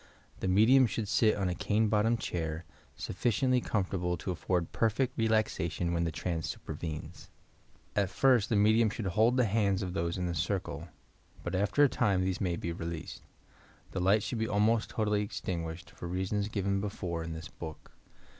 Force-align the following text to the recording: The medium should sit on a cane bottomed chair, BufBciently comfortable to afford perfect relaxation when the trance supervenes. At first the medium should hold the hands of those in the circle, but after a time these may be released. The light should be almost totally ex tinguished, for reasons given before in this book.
The 0.39 0.47
medium 0.47 0.87
should 0.87 1.07
sit 1.07 1.35
on 1.35 1.47
a 1.47 1.53
cane 1.53 1.87
bottomed 1.87 2.19
chair, 2.19 2.65
BufBciently 2.97 3.63
comfortable 3.63 4.17
to 4.17 4.31
afford 4.31 4.71
perfect 4.71 5.15
relaxation 5.15 5.93
when 5.93 6.05
the 6.05 6.11
trance 6.11 6.49
supervenes. 6.49 7.29
At 7.95 8.09
first 8.09 8.49
the 8.49 8.55
medium 8.55 8.89
should 8.89 9.05
hold 9.05 9.37
the 9.37 9.45
hands 9.45 9.83
of 9.83 9.93
those 9.93 10.17
in 10.17 10.25
the 10.25 10.33
circle, 10.33 10.87
but 11.43 11.53
after 11.53 11.83
a 11.83 11.87
time 11.87 12.23
these 12.23 12.41
may 12.41 12.55
be 12.55 12.71
released. 12.71 13.21
The 13.91 13.99
light 13.99 14.23
should 14.23 14.39
be 14.39 14.47
almost 14.49 14.89
totally 14.89 15.21
ex 15.21 15.39
tinguished, 15.39 15.91
for 15.91 16.07
reasons 16.07 16.47
given 16.47 16.81
before 16.81 17.23
in 17.23 17.33
this 17.33 17.49
book. 17.49 17.91